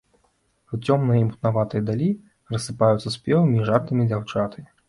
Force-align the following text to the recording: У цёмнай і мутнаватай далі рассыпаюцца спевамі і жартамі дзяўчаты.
У 0.77 0.79
цёмнай 0.85 1.19
і 1.21 1.25
мутнаватай 1.27 1.85
далі 1.91 2.09
рассыпаюцца 2.57 3.15
спевамі 3.19 3.55
і 3.63 3.69
жартамі 3.73 4.11
дзяўчаты. 4.13 4.69